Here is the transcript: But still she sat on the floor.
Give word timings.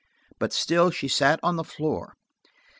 But 0.39 0.51
still 0.51 0.89
she 0.89 1.07
sat 1.07 1.39
on 1.43 1.57
the 1.57 1.63
floor. 1.63 2.15